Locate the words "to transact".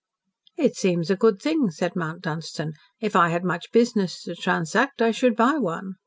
4.23-4.99